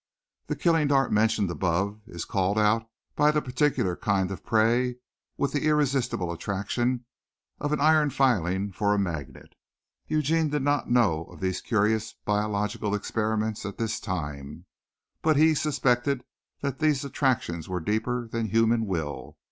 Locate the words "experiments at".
12.81-13.77